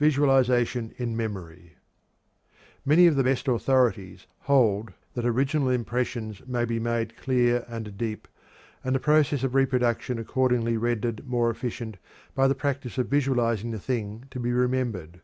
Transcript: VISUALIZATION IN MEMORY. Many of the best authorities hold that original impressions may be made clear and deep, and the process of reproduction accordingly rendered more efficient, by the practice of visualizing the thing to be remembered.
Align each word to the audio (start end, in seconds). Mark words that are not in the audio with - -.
VISUALIZATION 0.00 0.94
IN 0.96 1.16
MEMORY. 1.16 1.76
Many 2.84 3.06
of 3.06 3.14
the 3.14 3.22
best 3.22 3.46
authorities 3.46 4.26
hold 4.40 4.92
that 5.14 5.24
original 5.24 5.68
impressions 5.70 6.44
may 6.48 6.64
be 6.64 6.80
made 6.80 7.16
clear 7.16 7.64
and 7.68 7.96
deep, 7.96 8.26
and 8.82 8.96
the 8.96 8.98
process 8.98 9.44
of 9.44 9.54
reproduction 9.54 10.18
accordingly 10.18 10.76
rendered 10.76 11.24
more 11.24 11.50
efficient, 11.50 11.98
by 12.34 12.48
the 12.48 12.54
practice 12.56 12.98
of 12.98 13.06
visualizing 13.06 13.70
the 13.70 13.78
thing 13.78 14.24
to 14.32 14.40
be 14.40 14.50
remembered. 14.52 15.20